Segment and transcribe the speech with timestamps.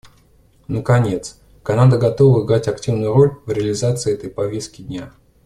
[0.67, 5.11] Наконец, Канада готова играть активную роль в реализации этой повестки дня.